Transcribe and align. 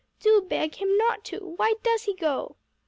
Do 0.19 0.41
beg 0.41 0.77
him 0.81 0.97
not 0.97 1.23
to. 1.25 1.53
Why 1.57 1.75
does 1.83 2.05
he 2.05 2.15
go?" 2.15 2.55